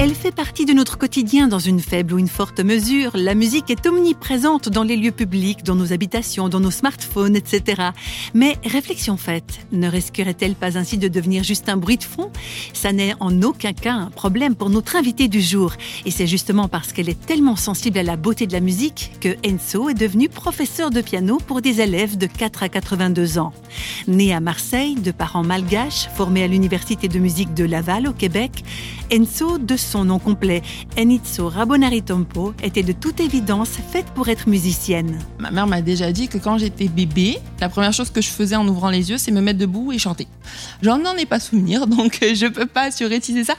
Elle 0.00 0.14
fait 0.14 0.30
partie 0.30 0.64
de 0.64 0.72
notre 0.72 0.96
quotidien 0.96 1.48
dans 1.48 1.58
une 1.58 1.80
faible 1.80 2.14
ou 2.14 2.20
une 2.20 2.28
forte 2.28 2.60
mesure. 2.60 3.10
La 3.14 3.34
musique 3.34 3.68
est 3.68 3.84
omniprésente 3.84 4.68
dans 4.68 4.84
les 4.84 4.96
lieux 4.96 5.10
publics, 5.10 5.64
dans 5.64 5.74
nos 5.74 5.92
habitations, 5.92 6.48
dans 6.48 6.60
nos 6.60 6.70
smartphones, 6.70 7.34
etc. 7.34 7.82
Mais 8.32 8.58
réflexion 8.64 9.16
faite, 9.16 9.66
ne 9.72 9.88
risquerait-elle 9.88 10.54
pas 10.54 10.78
ainsi 10.78 10.98
de 10.98 11.08
devenir 11.08 11.42
juste 11.42 11.68
un 11.68 11.76
bruit 11.76 11.96
de 11.96 12.04
fond? 12.04 12.30
Ça 12.74 12.92
n'est 12.92 13.14
en 13.18 13.42
aucun 13.42 13.72
cas 13.72 13.92
un 13.92 14.10
problème 14.10 14.54
pour 14.54 14.70
notre 14.70 14.94
invitée 14.94 15.26
du 15.26 15.40
jour. 15.40 15.72
Et 16.06 16.12
c'est 16.12 16.28
justement 16.28 16.68
parce 16.68 16.92
qu'elle 16.92 17.08
est 17.08 17.26
tellement 17.26 17.56
sensible 17.56 17.98
à 17.98 18.04
la 18.04 18.16
beauté 18.16 18.46
de 18.46 18.52
la 18.52 18.60
musique 18.60 19.10
que 19.20 19.36
Enzo 19.42 19.88
est 19.88 19.94
devenu 19.94 20.28
professeur 20.28 20.90
de 20.90 21.00
piano 21.00 21.38
pour 21.44 21.60
des 21.60 21.80
élèves 21.80 22.16
de 22.16 22.26
4 22.26 22.62
à 22.62 22.68
82 22.68 23.38
ans. 23.38 23.52
Né 24.06 24.32
à 24.32 24.38
Marseille, 24.38 24.94
de 24.94 25.10
parents 25.10 25.42
malgaches, 25.42 26.08
formé 26.14 26.44
à 26.44 26.46
l'Université 26.46 27.08
de 27.08 27.18
musique 27.18 27.52
de 27.54 27.64
Laval 27.64 28.06
au 28.06 28.12
Québec, 28.12 28.62
Enzo, 29.10 29.58
de 29.58 29.76
son 29.76 30.04
nom 30.04 30.18
complet, 30.18 30.62
Enitso 30.98 31.48
Rabonari-Tompo, 31.48 32.54
était 32.62 32.82
de 32.82 32.92
toute 32.92 33.20
évidence 33.20 33.70
faite 33.70 34.06
pour 34.14 34.28
être 34.28 34.48
musicienne. 34.48 35.18
Ma 35.38 35.50
mère 35.50 35.66
m'a 35.66 35.80
déjà 35.80 36.12
dit 36.12 36.28
que 36.28 36.36
quand 36.36 36.58
j'étais 36.58 36.88
bébé, 36.88 37.38
la 37.60 37.70
première 37.70 37.94
chose 37.94 38.10
que 38.10 38.20
je 38.20 38.28
faisais 38.28 38.56
en 38.56 38.68
ouvrant 38.68 38.90
les 38.90 39.10
yeux, 39.10 39.16
c'est 39.16 39.30
me 39.30 39.40
mettre 39.40 39.58
debout 39.58 39.92
et 39.92 39.98
chanter. 39.98 40.26
J'en 40.82 40.98
n'en 40.98 41.14
ai 41.16 41.24
pas 41.24 41.40
souvenir, 41.40 41.86
donc 41.88 42.18
euh, 42.22 42.34
je 42.34 42.46
peux 42.46 42.66
pas 42.66 42.90
surétiser 42.90 43.44
ça. 43.44 43.54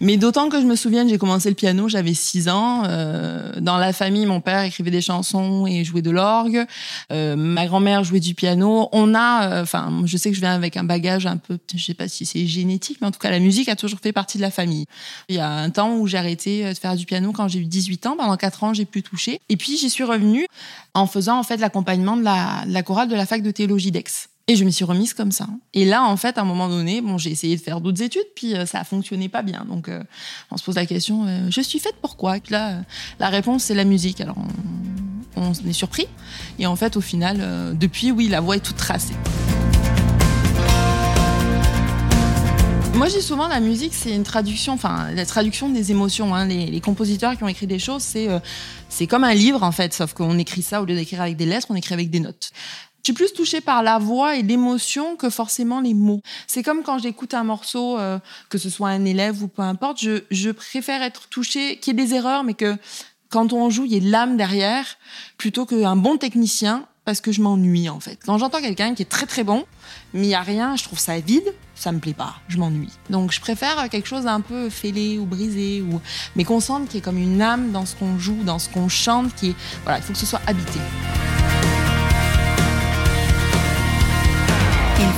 Mais 0.00 0.16
d'autant 0.16 0.48
que 0.48 0.58
je 0.60 0.66
me 0.66 0.74
souviens, 0.74 1.06
j'ai 1.06 1.18
commencé 1.18 1.50
le 1.50 1.54
piano, 1.54 1.88
j'avais 1.88 2.14
6 2.14 2.48
ans. 2.48 2.84
Euh, 2.86 3.60
dans 3.60 3.76
la 3.76 3.92
famille, 3.92 4.24
mon 4.24 4.40
père 4.40 4.62
écrivait 4.62 4.90
des 4.90 5.02
chansons 5.02 5.66
et 5.66 5.84
jouait 5.84 6.02
de 6.02 6.10
l'orgue. 6.10 6.64
Euh, 7.12 7.36
ma 7.36 7.66
grand-mère 7.66 8.04
jouait 8.04 8.20
du 8.20 8.34
piano. 8.34 8.88
On 8.92 9.14
a, 9.14 9.60
enfin, 9.60 10.02
je 10.06 10.16
sais 10.16 10.30
que 10.30 10.36
je 10.36 10.40
viens 10.40 10.54
avec 10.54 10.78
un 10.78 10.84
bagage 10.84 11.26
un 11.26 11.36
peu, 11.36 11.58
je 11.74 11.82
sais 11.82 11.94
pas 11.94 12.08
si 12.08 12.24
c'est 12.24 12.46
génétique, 12.46 12.98
mais 13.02 13.06
en 13.06 13.10
tout 13.10 13.18
cas, 13.18 13.30
la 13.30 13.38
musique 13.38 13.68
a 13.68 13.76
toujours 13.76 14.00
fait 14.00 14.12
partie 14.12 14.38
de 14.38 14.42
la 14.42 14.50
famille. 14.50 14.86
Il 15.28 15.36
y 15.36 15.38
a 15.38 15.48
un 15.48 15.70
temps 15.70 15.96
où 15.96 16.06
j'ai 16.06 16.18
arrêté 16.18 16.64
de 16.68 16.74
faire 16.74 16.96
du 16.96 17.06
piano 17.06 17.32
quand 17.32 17.48
j'ai 17.48 17.58
eu 17.58 17.66
18 17.66 18.06
ans. 18.06 18.16
Pendant 18.16 18.36
4 18.36 18.64
ans, 18.64 18.74
j'ai 18.74 18.84
pu 18.84 19.02
toucher. 19.02 19.40
Et 19.48 19.56
puis, 19.56 19.76
j'y 19.76 19.90
suis 19.90 20.04
revenue 20.04 20.46
en 20.94 21.06
faisant 21.06 21.38
en 21.38 21.42
fait 21.42 21.56
l'accompagnement 21.58 22.16
de 22.16 22.22
la, 22.22 22.82
chorale 22.82 23.08
de 23.08 23.14
la 23.14 23.26
fac 23.26 23.42
de 23.42 23.50
théologie 23.50 23.90
d'Aix. 23.90 24.28
Et 24.46 24.56
je 24.56 24.64
me 24.64 24.70
suis 24.70 24.84
remise 24.84 25.14
comme 25.14 25.32
ça. 25.32 25.46
Et 25.72 25.86
là, 25.86 26.04
en 26.04 26.16
fait, 26.16 26.36
à 26.36 26.42
un 26.42 26.44
moment 26.44 26.68
donné, 26.68 27.00
bon, 27.00 27.16
j'ai 27.16 27.30
essayé 27.30 27.56
de 27.56 27.62
faire 27.62 27.80
d'autres 27.80 28.02
études, 28.02 28.26
puis 28.36 28.54
euh, 28.54 28.66
ça 28.66 28.80
a 28.80 28.84
fonctionné 28.84 29.30
pas 29.30 29.42
bien. 29.42 29.64
Donc, 29.66 29.88
euh, 29.88 30.02
on 30.50 30.58
se 30.58 30.64
pose 30.64 30.74
la 30.74 30.84
question 30.84 31.26
euh, 31.26 31.46
je 31.50 31.62
suis 31.62 31.78
faite 31.78 31.96
pour 32.02 32.16
quoi? 32.16 32.36
Là, 32.50 32.82
la 33.18 33.30
réponse 33.30 33.64
c'est 33.64 33.74
la 33.74 33.84
musique. 33.84 34.20
Alors, 34.20 34.36
on, 35.36 35.42
on 35.42 35.52
est 35.52 35.72
surpris. 35.72 36.06
Et 36.58 36.66
en 36.66 36.76
fait, 36.76 36.96
au 36.96 37.00
final, 37.00 37.76
depuis, 37.76 38.12
oui, 38.12 38.28
la 38.28 38.40
voix 38.40 38.56
est 38.56 38.60
toute 38.60 38.76
tracée. 38.76 39.14
Moi, 42.94 43.08
je 43.08 43.16
dis 43.16 43.22
souvent 43.22 43.48
la 43.48 43.58
musique, 43.58 43.92
c'est 43.92 44.14
une 44.14 44.22
traduction, 44.22 44.72
enfin 44.72 45.10
la 45.12 45.26
traduction 45.26 45.68
des 45.68 45.90
émotions. 45.90 46.32
Hein. 46.32 46.46
Les, 46.46 46.66
les, 46.66 46.80
compositeurs 46.80 47.36
qui 47.36 47.42
ont 47.42 47.48
écrit 47.48 47.66
des 47.66 47.80
choses, 47.80 48.02
c'est 48.02 48.28
euh, 48.28 48.38
c'est 48.88 49.08
comme 49.08 49.24
un 49.24 49.34
livre 49.34 49.64
en 49.64 49.72
fait, 49.72 49.92
sauf 49.92 50.12
qu'on 50.12 50.38
écrit 50.38 50.62
ça 50.62 50.80
au 50.80 50.84
lieu 50.84 50.94
d'écrire 50.94 51.20
avec 51.20 51.36
des 51.36 51.44
lettres, 51.44 51.66
on 51.70 51.74
écrit 51.74 51.92
avec 51.92 52.08
des 52.08 52.20
notes. 52.20 52.50
Je 52.98 53.12
suis 53.12 53.12
plus 53.12 53.32
touchée 53.32 53.60
par 53.60 53.82
la 53.82 53.98
voix 53.98 54.36
et 54.36 54.42
l'émotion 54.42 55.16
que 55.16 55.28
forcément 55.28 55.80
les 55.80 55.92
mots. 55.92 56.22
C'est 56.46 56.62
comme 56.62 56.84
quand 56.84 56.98
j'écoute 56.98 57.34
un 57.34 57.42
morceau, 57.42 57.98
euh, 57.98 58.20
que 58.48 58.58
ce 58.58 58.70
soit 58.70 58.90
un 58.90 59.04
élève 59.04 59.42
ou 59.42 59.48
peu 59.48 59.62
importe, 59.62 60.00
je, 60.00 60.22
je 60.30 60.50
préfère 60.50 61.02
être 61.02 61.28
touchée, 61.28 61.78
qu'il 61.80 61.98
y 61.98 62.00
ait 62.00 62.06
des 62.06 62.14
erreurs, 62.14 62.44
mais 62.44 62.54
que 62.54 62.76
quand 63.28 63.52
on 63.52 63.70
joue, 63.70 63.86
il 63.86 63.92
y 63.92 63.96
ait 63.96 64.00
de 64.00 64.10
l'âme 64.10 64.36
derrière, 64.36 64.86
plutôt 65.36 65.66
qu'un 65.66 65.96
bon 65.96 66.16
technicien 66.16 66.86
parce 67.04 67.20
que 67.20 67.32
je 67.32 67.40
m'ennuie 67.40 67.88
en 67.88 68.00
fait. 68.00 68.18
Quand 68.24 68.38
j'entends 68.38 68.60
quelqu'un 68.60 68.94
qui 68.94 69.02
est 69.02 69.08
très 69.08 69.26
très 69.26 69.44
bon, 69.44 69.64
mais 70.12 70.22
il 70.22 70.28
n'y 70.28 70.34
a 70.34 70.42
rien, 70.42 70.76
je 70.76 70.84
trouve 70.84 70.98
ça 70.98 71.18
vide, 71.20 71.54
ça 71.74 71.92
me 71.92 71.98
plaît 71.98 72.14
pas, 72.14 72.36
je 72.48 72.58
m'ennuie. 72.58 72.92
Donc 73.10 73.32
je 73.32 73.40
préfère 73.40 73.88
quelque 73.90 74.08
chose 74.08 74.24
d'un 74.24 74.40
peu 74.40 74.70
fêlé 74.70 75.18
ou 75.18 75.26
brisé, 75.26 75.82
ou... 75.82 76.00
mais 76.36 76.44
qu'on 76.44 76.60
sente 76.60 76.86
qu'il 76.86 76.96
y 76.96 76.98
ait 76.98 77.02
comme 77.02 77.18
une 77.18 77.42
âme 77.42 77.72
dans 77.72 77.86
ce 77.86 77.96
qu'on 77.96 78.18
joue, 78.18 78.42
dans 78.44 78.58
ce 78.58 78.68
qu'on 78.68 78.88
chante, 78.88 79.34
qui 79.34 79.50
est... 79.50 79.54
Voilà, 79.82 79.98
il 79.98 80.02
faut 80.02 80.12
que 80.12 80.18
ce 80.18 80.26
soit 80.26 80.42
habité. 80.46 80.80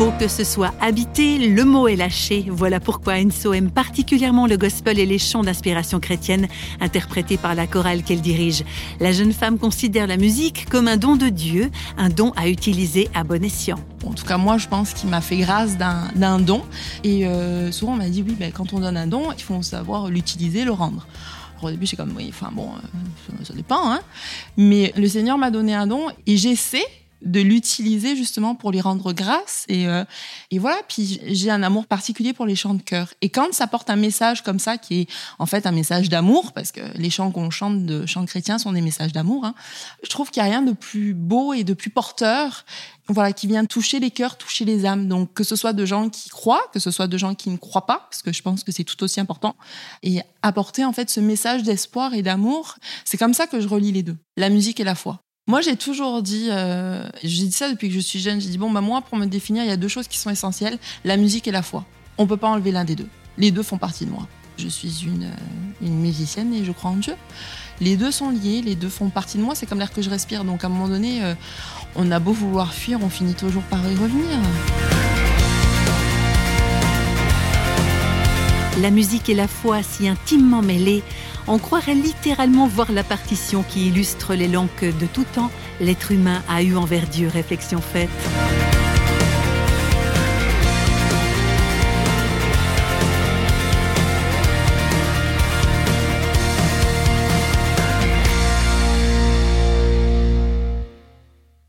Faut 0.00 0.12
que 0.12 0.28
ce 0.28 0.44
soit 0.44 0.72
habité, 0.80 1.36
le 1.36 1.62
mot 1.66 1.86
est 1.86 1.94
lâché. 1.94 2.46
Voilà 2.48 2.80
pourquoi 2.80 3.16
Enso 3.16 3.52
aime 3.52 3.70
particulièrement 3.70 4.46
le 4.46 4.56
gospel 4.56 4.98
et 4.98 5.04
les 5.04 5.18
chants 5.18 5.42
d'inspiration 5.42 6.00
chrétienne 6.00 6.48
interprétés 6.80 7.36
par 7.36 7.54
la 7.54 7.66
chorale 7.66 8.02
qu'elle 8.02 8.22
dirige. 8.22 8.64
La 8.98 9.12
jeune 9.12 9.34
femme 9.34 9.58
considère 9.58 10.06
la 10.06 10.16
musique 10.16 10.70
comme 10.70 10.88
un 10.88 10.96
don 10.96 11.16
de 11.16 11.28
Dieu, 11.28 11.70
un 11.98 12.08
don 12.08 12.32
à 12.34 12.48
utiliser 12.48 13.10
à 13.12 13.24
bon 13.24 13.44
escient. 13.44 13.78
En 14.06 14.14
tout 14.14 14.24
cas, 14.24 14.38
moi, 14.38 14.56
je 14.56 14.68
pense 14.68 14.94
qu'il 14.94 15.10
m'a 15.10 15.20
fait 15.20 15.36
grâce 15.36 15.76
d'un 15.76 16.38
don. 16.38 16.62
Et 17.04 17.26
euh, 17.26 17.70
souvent, 17.70 17.92
on 17.92 17.96
m'a 17.96 18.08
dit, 18.08 18.24
oui, 18.26 18.34
ben, 18.40 18.52
quand 18.52 18.72
on 18.72 18.80
donne 18.80 18.96
un 18.96 19.06
don, 19.06 19.32
il 19.36 19.42
faut 19.42 19.60
savoir 19.60 20.08
l'utiliser, 20.08 20.64
le 20.64 20.72
rendre. 20.72 21.06
Au 21.60 21.70
début, 21.70 21.86
c'est 21.86 21.96
comme, 21.96 22.14
oui, 22.16 22.30
enfin 22.30 22.48
bon, 22.50 22.70
euh, 22.70 23.44
ça, 23.44 23.52
dépend. 23.52 23.92
Hein. 23.92 24.00
Mais 24.56 24.94
le 24.96 25.06
Seigneur 25.08 25.36
m'a 25.36 25.50
donné 25.50 25.74
un 25.74 25.86
don 25.86 26.06
et 26.26 26.38
j'essaie 26.38 26.86
de 27.22 27.40
l'utiliser 27.40 28.16
justement 28.16 28.54
pour 28.54 28.72
lui 28.72 28.80
rendre 28.80 29.12
grâce 29.12 29.64
et, 29.68 29.86
euh, 29.86 30.04
et 30.50 30.58
voilà 30.58 30.76
puis 30.88 31.20
j'ai 31.26 31.50
un 31.50 31.62
amour 31.62 31.86
particulier 31.86 32.32
pour 32.32 32.46
les 32.46 32.56
chants 32.56 32.74
de 32.74 32.82
chœur 32.82 33.12
et 33.20 33.28
quand 33.28 33.52
ça 33.52 33.66
porte 33.66 33.90
un 33.90 33.96
message 33.96 34.42
comme 34.42 34.58
ça 34.58 34.78
qui 34.78 35.02
est 35.02 35.08
en 35.38 35.46
fait 35.46 35.66
un 35.66 35.72
message 35.72 36.08
d'amour 36.08 36.52
parce 36.52 36.72
que 36.72 36.80
les 36.96 37.10
chants 37.10 37.30
qu'on 37.30 37.50
chante 37.50 37.84
de 37.84 38.06
chants 38.06 38.24
chrétiens 38.24 38.58
sont 38.58 38.72
des 38.72 38.80
messages 38.80 39.12
d'amour 39.12 39.44
hein, 39.44 39.54
je 40.02 40.08
trouve 40.08 40.30
qu'il 40.30 40.42
n'y 40.42 40.48
a 40.48 40.52
rien 40.52 40.62
de 40.62 40.72
plus 40.72 41.14
beau 41.14 41.52
et 41.52 41.64
de 41.64 41.74
plus 41.74 41.90
porteur 41.90 42.64
voilà 43.12 43.32
qui 43.32 43.46
vient 43.46 43.64
toucher 43.64 44.00
les 44.00 44.10
cœurs 44.10 44.38
toucher 44.38 44.64
les 44.64 44.86
âmes. 44.86 45.08
Donc 45.08 45.34
que 45.34 45.44
ce 45.44 45.56
soit 45.56 45.72
de 45.72 45.84
gens 45.84 46.08
qui 46.08 46.28
croient 46.28 46.62
que 46.72 46.78
ce 46.78 46.90
soit 46.90 47.06
de 47.06 47.18
gens 47.18 47.34
qui 47.34 47.50
ne 47.50 47.56
croient 47.56 47.86
pas 47.86 48.06
parce 48.10 48.22
que 48.22 48.32
je 48.32 48.42
pense 48.42 48.64
que 48.64 48.72
c'est 48.72 48.84
tout 48.84 49.02
aussi 49.02 49.20
important. 49.20 49.56
Et 50.02 50.20
apporter 50.42 50.84
en 50.84 50.92
fait 50.92 51.10
ce 51.10 51.20
message 51.20 51.62
d'espoir 51.62 52.14
et 52.14 52.22
d'amour 52.22 52.76
c'est 53.04 53.18
comme 53.18 53.34
ça 53.34 53.46
que 53.46 53.60
je 53.60 53.68
relie 53.68 53.92
les 53.92 54.02
deux 54.02 54.16
la 54.36 54.48
musique 54.48 54.80
et 54.80 54.84
la 54.84 54.94
foi 54.94 55.20
moi, 55.50 55.60
j'ai 55.62 55.74
toujours 55.74 56.22
dit, 56.22 56.46
euh, 56.50 57.02
j'ai 57.24 57.44
dit 57.44 57.52
ça 57.52 57.68
depuis 57.68 57.88
que 57.88 57.94
je 57.94 57.98
suis 58.00 58.20
jeune, 58.20 58.40
j'ai 58.40 58.48
dit, 58.48 58.56
bon, 58.56 58.70
bah, 58.70 58.80
moi, 58.80 59.02
pour 59.02 59.18
me 59.18 59.26
définir, 59.26 59.64
il 59.64 59.68
y 59.68 59.72
a 59.72 59.76
deux 59.76 59.88
choses 59.88 60.06
qui 60.06 60.16
sont 60.16 60.30
essentielles, 60.30 60.78
la 61.04 61.16
musique 61.16 61.48
et 61.48 61.50
la 61.50 61.62
foi. 61.62 61.84
On 62.18 62.26
peut 62.28 62.36
pas 62.36 62.48
enlever 62.48 62.70
l'un 62.70 62.84
des 62.84 62.94
deux. 62.94 63.08
Les 63.36 63.50
deux 63.50 63.64
font 63.64 63.76
partie 63.76 64.06
de 64.06 64.10
moi. 64.10 64.28
Je 64.58 64.68
suis 64.68 65.02
une, 65.04 65.24
euh, 65.24 65.82
une 65.82 65.98
musicienne 65.98 66.54
et 66.54 66.64
je 66.64 66.70
crois 66.70 66.92
en 66.92 66.96
Dieu. 66.96 67.14
Les 67.80 67.96
deux 67.96 68.12
sont 68.12 68.30
liés, 68.30 68.62
les 68.62 68.76
deux 68.76 68.88
font 68.88 69.08
partie 69.08 69.38
de 69.38 69.42
moi, 69.42 69.56
c'est 69.56 69.66
comme 69.66 69.80
l'air 69.80 69.92
que 69.92 70.02
je 70.02 70.10
respire. 70.10 70.44
Donc, 70.44 70.62
à 70.62 70.68
un 70.68 70.70
moment 70.70 70.88
donné, 70.88 71.24
euh, 71.24 71.34
on 71.96 72.12
a 72.12 72.20
beau 72.20 72.32
vouloir 72.32 72.72
fuir, 72.72 73.00
on 73.02 73.08
finit 73.08 73.34
toujours 73.34 73.64
par 73.64 73.80
y 73.90 73.96
revenir. 73.96 74.38
La 78.80 78.90
musique 78.90 79.28
et 79.28 79.34
la 79.34 79.46
foi 79.46 79.82
si 79.82 80.08
intimement 80.08 80.62
mêlées, 80.62 81.02
on 81.46 81.58
croirait 81.58 81.94
littéralement 81.94 82.66
voir 82.66 82.92
la 82.92 83.04
partition 83.04 83.62
qui 83.62 83.88
illustre 83.88 84.34
les 84.34 84.48
langues 84.48 84.74
que 84.76 84.86
de 84.86 85.06
tout 85.06 85.26
temps 85.34 85.50
l'être 85.80 86.12
humain 86.12 86.42
a 86.48 86.62
eu 86.62 86.76
envers 86.76 87.06
Dieu. 87.06 87.28
Réflexion 87.28 87.82
faite. 87.82 88.08